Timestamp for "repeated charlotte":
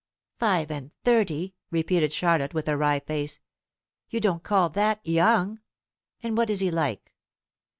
1.69-2.55